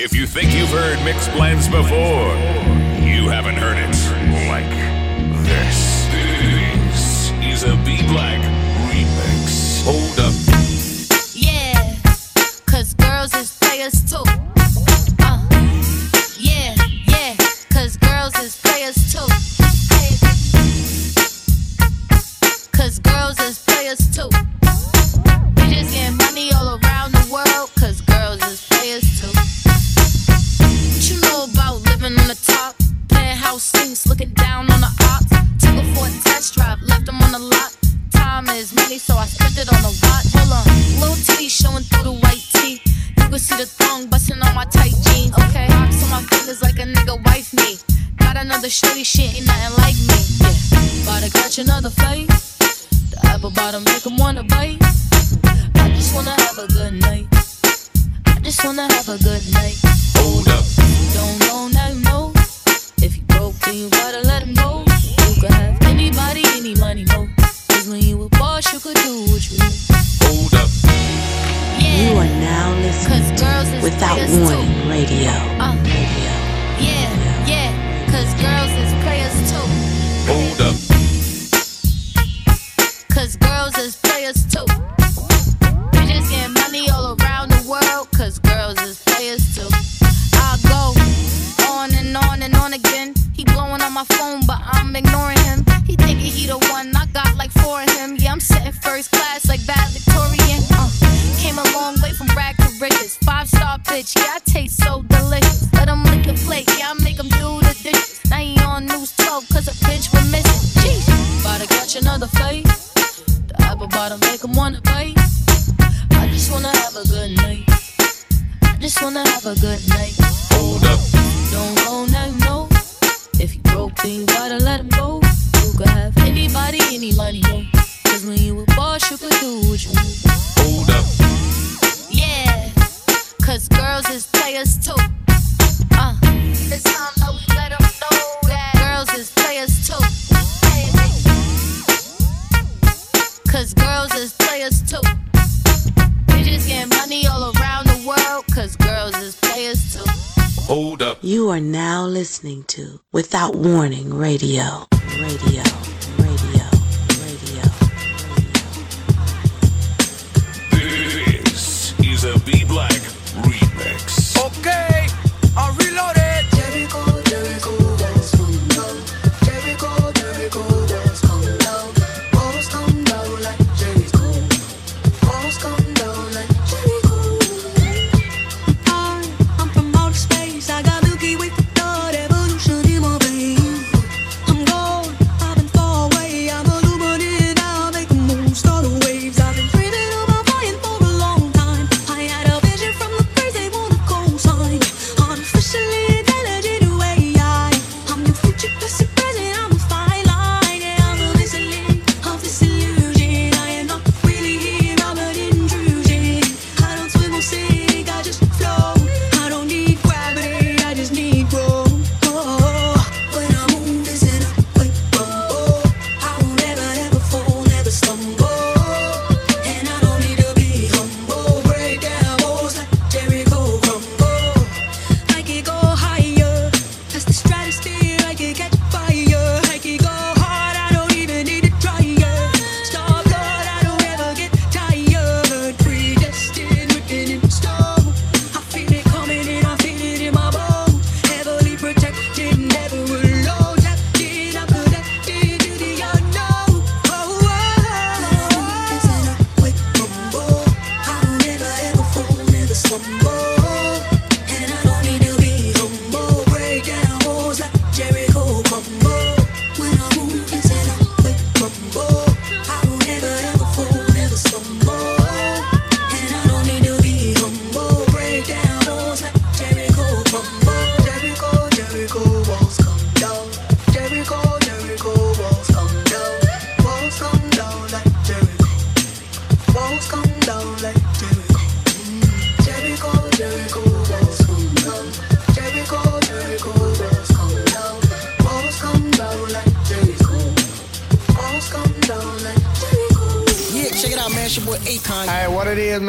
[0.00, 2.30] If you think you've heard mixed blends before,
[3.02, 4.70] you haven't heard it like
[5.44, 6.06] this.
[6.12, 8.40] This is a Bee Black
[8.92, 9.82] remix.
[9.82, 10.32] Hold up.
[11.34, 11.96] Yeah,
[12.66, 14.27] cause girls is players too.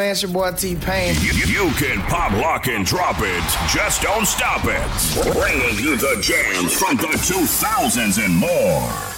[0.10, 0.12] Man?
[0.12, 1.16] It's your boy T Pain.
[1.22, 1.32] You,
[1.68, 3.44] you can pop, lock, and drop it.
[3.74, 5.34] Just don't stop it.
[5.34, 8.50] Bringing you the jams from the 2000s and more.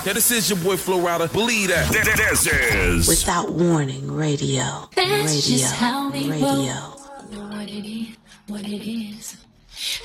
[0.05, 1.31] Yeah, this is your boy Flo Rida.
[1.31, 1.91] Believe that.
[1.91, 6.45] Th- This is Without warning, radio, That's radio, just how we radio.
[6.47, 6.97] roll.
[7.31, 9.37] You know what it is, what it is.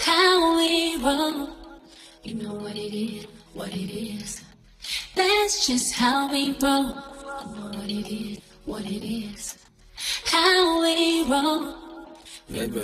[0.02, 1.50] How we roll.
[2.22, 4.42] You know what it is, what it is.
[5.14, 6.88] That's just how we roll.
[6.88, 9.45] You know what it is, what it is.
[10.36, 11.74] How we roll.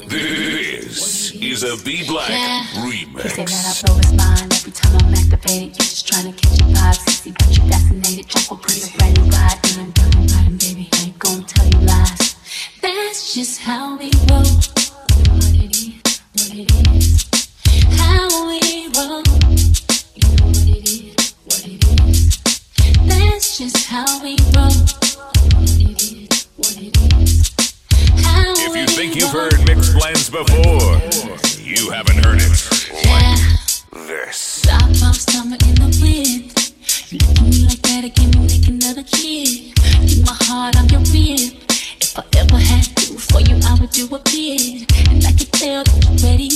[0.08, 2.62] this is a Bee Black Yeah.
[2.64, 3.84] He say that I remix.
[3.84, 5.68] blow his mind every time I'm activated.
[5.68, 7.32] You just trying to catch a vibe, you
[7.70, 8.26] fascinated.
[9.78, 10.88] And I'm done baby.
[10.94, 12.36] I ain't gonna tell you lies.
[12.80, 14.40] That's just how we roll.
[14.40, 17.28] What it is, what it is.
[18.00, 19.22] How we roll.
[20.16, 22.38] You know what it is, what it is.
[23.06, 24.72] That's just how we roll.
[25.52, 27.11] What it is, what it is.
[28.74, 30.96] If you think you've heard mixed blends before,
[31.60, 32.52] you haven't heard it
[33.04, 33.36] Yeah.
[33.92, 34.62] like this.
[34.62, 36.52] Drop my stomach in the wind.
[37.10, 39.74] You at me like that again, you make another kid.
[40.08, 41.52] Keep my heart on your rib.
[42.00, 44.88] If I ever had to for you, I would do a bid.
[45.10, 46.50] And I can tell that you're ready.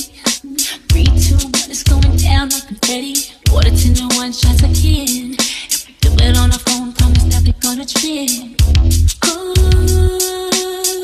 [0.89, 3.15] Three, two, one, it's going down like confetti.
[3.53, 5.37] Water ten to one shots again.
[5.69, 8.57] If we do it on the phone, promise that we're gonna trend.
[9.29, 10.96] Ooh,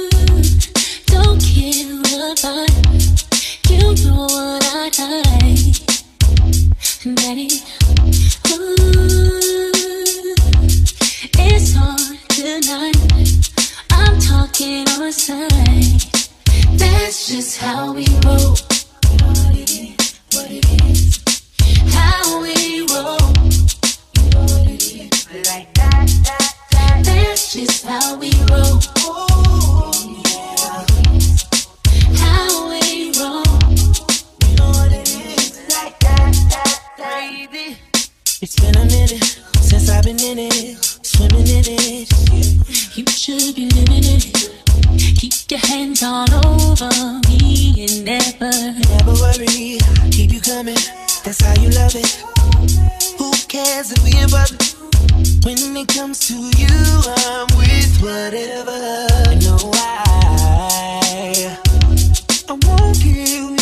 [16.79, 18.57] That's just how we roll
[20.33, 21.23] what it is
[21.93, 23.19] how we roll
[24.17, 25.11] you only
[25.45, 29.32] like that that that this is how we roll.
[37.55, 39.23] It's been a minute
[39.61, 42.09] since I've been in it, swimming in it.
[42.97, 44.33] You should be living it.
[45.19, 46.89] Keep your hands all over
[47.29, 48.51] me and never.
[48.97, 49.79] Never worry,
[50.11, 50.81] keep you coming.
[51.25, 52.25] That's how you love it.
[53.19, 54.63] Who cares if we in public?
[55.45, 56.73] When it comes to you,
[57.05, 58.81] I'm with whatever.
[59.29, 61.59] I know I.
[62.49, 63.62] I won't give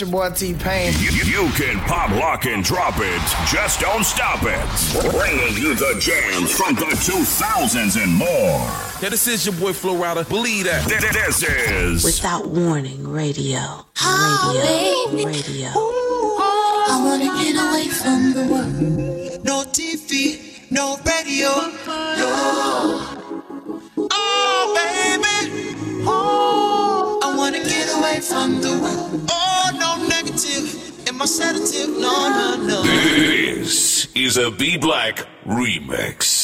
[0.00, 0.92] it is, your boy T Pain.
[0.98, 3.22] You, you can pop, lock, and drop it.
[3.50, 5.10] Just don't stop it.
[5.12, 8.26] Bringing you the jams from the 2000s and more.
[9.02, 10.28] Yeah, this is your boy Flo Rida.
[10.28, 10.86] Believe that.
[10.88, 13.58] Th- th- This is Without warning, radio,
[14.00, 15.68] Oh, radio, radio.
[15.70, 19.44] I wanna get away from the world.
[19.44, 21.48] No TV, no radio,
[31.18, 31.88] my sedative.
[31.98, 32.82] No, no, no.
[32.82, 36.37] this is a Bee Black remix.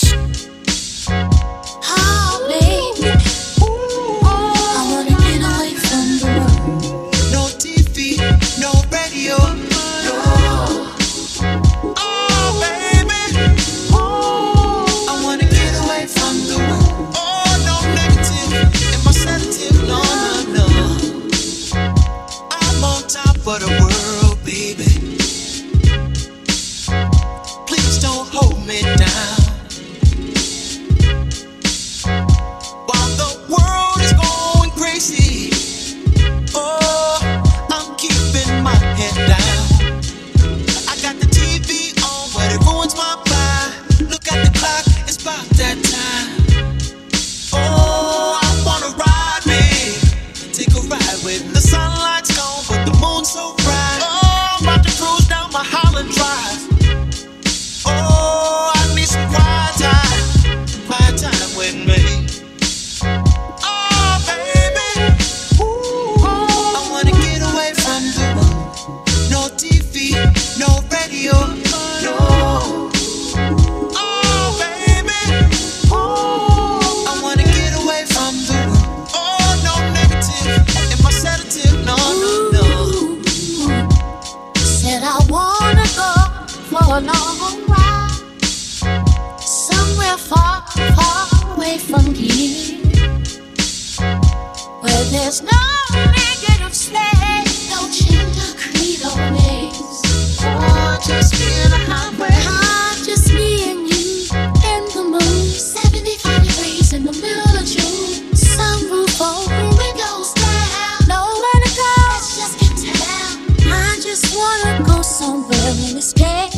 [114.14, 116.52] just wanna go somewhere and escape.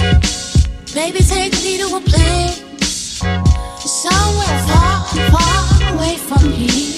[0.94, 2.60] Baby, take me to a place
[3.80, 6.95] somewhere far, far away from here.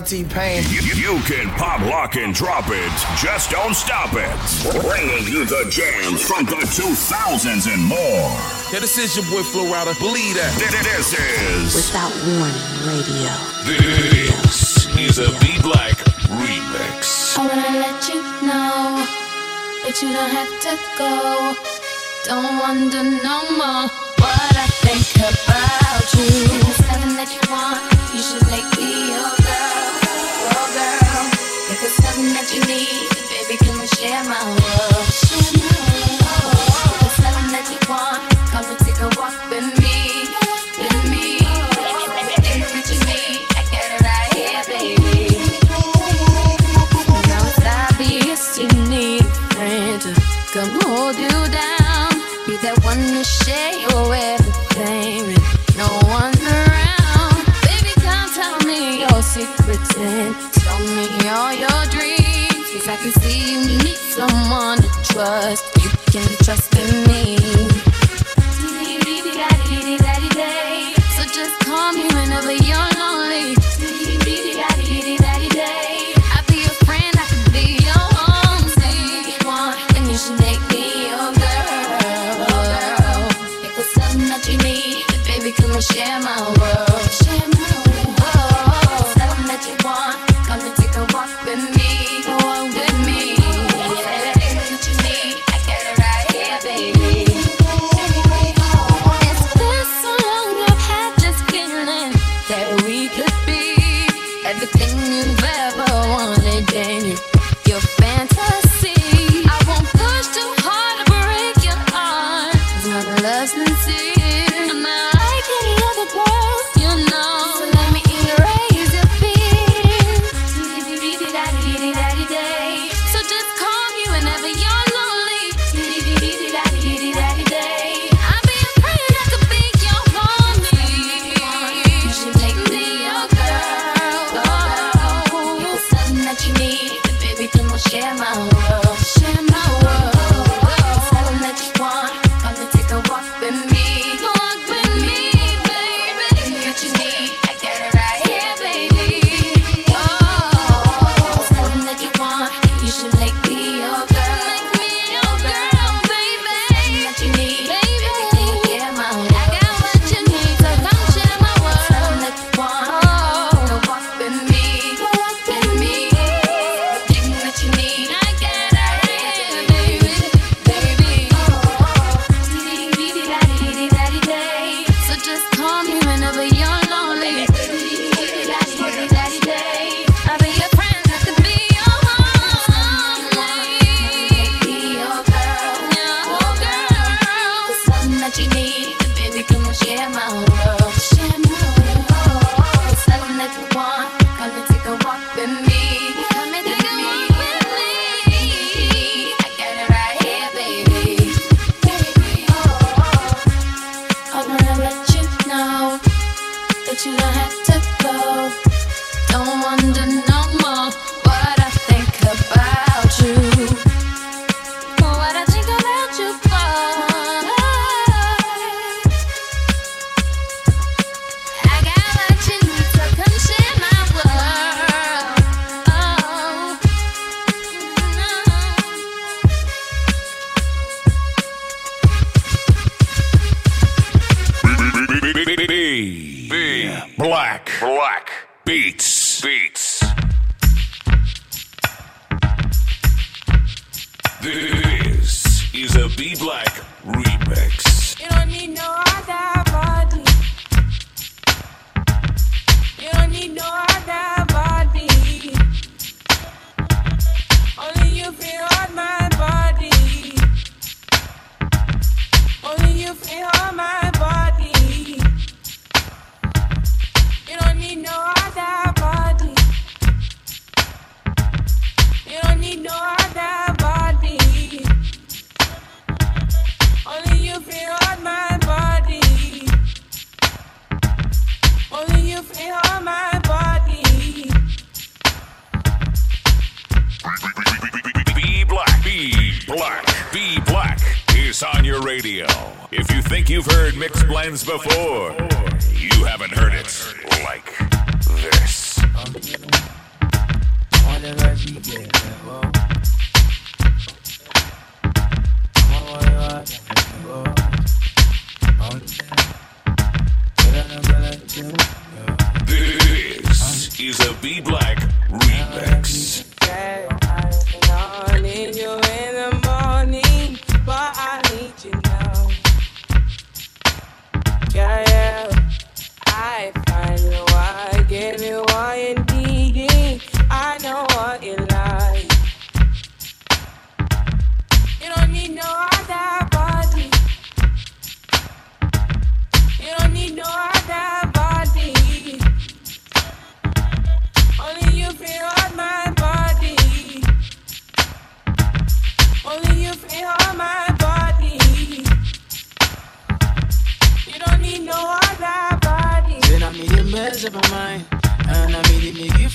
[0.00, 0.64] T Pain.
[0.70, 2.92] You, you, can pop, lock, and drop it.
[3.16, 4.82] Just don't stop it.
[4.82, 8.30] Bringing you the jams from the 2000s and more.
[8.72, 9.98] Yeah, this is your boy Flo Rida.
[10.00, 10.50] Believe that.
[10.58, 13.30] This is Without Warning Radio.
[14.42, 15.94] This is a Bee Black
[16.42, 17.38] remix.
[17.38, 19.06] I wanna let you know
[19.84, 21.54] that you don't have to go.
[22.24, 23.88] Don't wonder no more
[24.18, 26.53] what I think about you.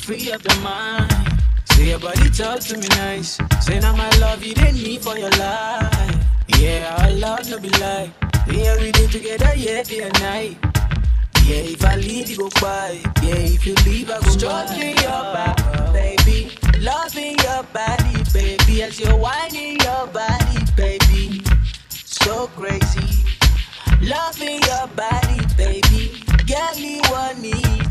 [0.09, 1.13] Free up your mind.
[1.65, 3.37] Say your body talk to me nice.
[3.61, 6.15] Say now my love you didn't need for your life.
[6.57, 8.09] Yeah, our love no be like.
[8.47, 10.57] We did together, yeah, day and night.
[11.45, 12.99] Yeah, if I leave, you go by.
[13.21, 15.57] Yeah, if you leave, I go Stroking your back,
[15.93, 16.57] baby.
[16.79, 18.81] Loving your body, baby.
[18.81, 21.43] As you're whining your body, baby.
[21.89, 23.25] So crazy.
[24.01, 26.18] Loving your body, baby.
[26.59, 26.99] Get me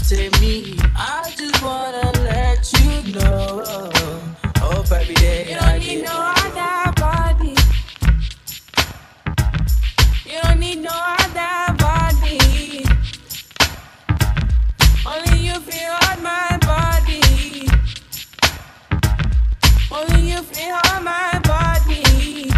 [0.09, 0.77] to me.
[0.95, 3.65] I just wanna let you know.
[4.61, 7.55] Oh, Day You don't need no other body.
[10.27, 12.85] You don't need no other body.
[15.07, 17.69] Only you feel on my body.
[19.91, 22.53] Only you feel on my body.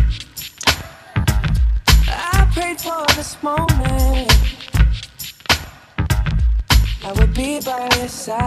[2.09, 4.50] I prayed for this moment.
[7.11, 8.41] I would be by your side.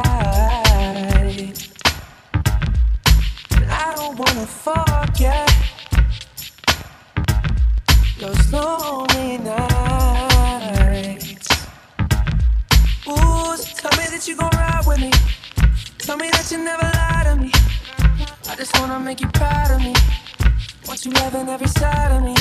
[3.52, 5.52] And I don't wanna forget
[8.22, 10.48] those lonely nights.
[13.06, 15.11] Ooh, so tell me that you gon' ride with me.
[15.98, 17.52] Tell me that you never lie to me.
[18.49, 19.94] I just wanna make you proud of me.
[20.88, 22.35] Want you loving every side of me.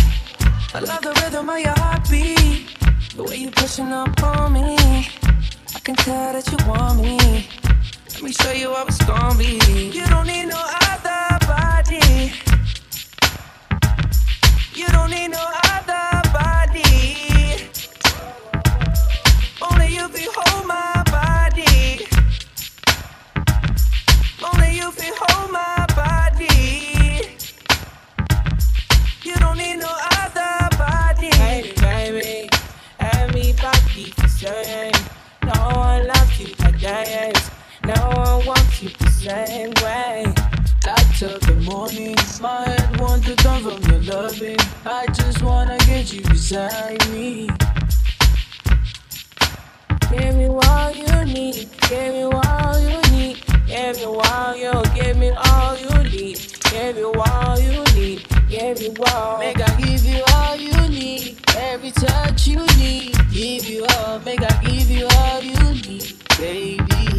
[0.73, 2.69] I love the rhythm of your heartbeat.
[3.17, 5.22] The way you're pushing up on me.
[5.85, 7.49] Can tell that you want me.
[8.13, 9.59] Let me show you how it's gonna be.
[9.93, 12.33] You don't need no other body.
[14.75, 15.45] You don't need no
[15.75, 17.67] other body.
[19.61, 21.02] Only you can hold my
[36.93, 37.51] that.
[37.85, 40.25] No one wants you the same way.
[40.87, 44.57] Light up the morning, my head wants to turn from your loving.
[44.85, 47.49] I just wanna get you beside me.
[50.11, 51.69] Give me all you need.
[51.89, 53.37] Give me all you need.
[53.67, 54.73] Give me all you.
[54.95, 56.39] Give me all you need.
[56.71, 58.21] Give me all you need.
[58.49, 59.39] Give me all.
[59.39, 63.17] Make I give you all you need, every touch you need.
[63.33, 67.12] Give you all, make I give you all you need, baby.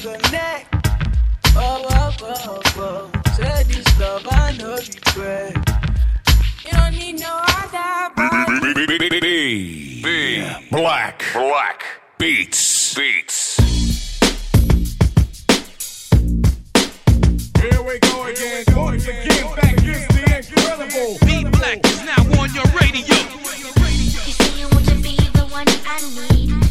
[0.00, 0.74] connect.
[1.56, 3.10] Oh, oh, oh, oh.
[3.34, 5.56] Say this love, I know regret.
[6.64, 8.14] You don't need no other.
[8.74, 11.24] B, B, Black.
[11.32, 11.84] Black.
[12.18, 12.94] Beats.
[12.94, 13.56] Beats.
[17.60, 21.18] Here we go again, once again, back it's the incredible.
[21.26, 23.16] Bee Black is now on your radio.
[24.26, 26.00] You say you want to be the one I
[26.30, 26.67] need.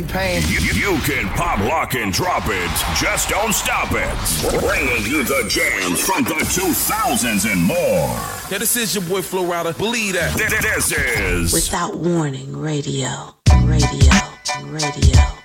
[0.00, 0.42] Pain.
[0.48, 2.70] You, you, can pop, lock, and drop it.
[2.98, 4.60] Just don't stop it.
[4.60, 7.76] Bringing you the jams from the 2000s and more.
[8.50, 9.76] Yeah, this is your boy Flo Rida.
[9.76, 10.38] Believe that.
[10.38, 13.34] This, this is Without Warning Radio.
[13.64, 14.12] Radio.
[14.64, 15.41] Radio.